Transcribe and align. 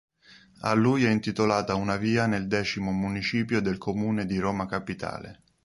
A 0.61 0.73
lui 0.73 1.03
è 1.03 1.11
intitolata 1.11 1.75
una 1.75 1.95
via 1.95 2.25
nel 2.25 2.47
X 2.51 2.77
Municipio 2.77 3.61
del 3.61 3.77
comune 3.77 4.25
di 4.25 4.39
Roma 4.39 4.65
Capitale. 4.65 5.43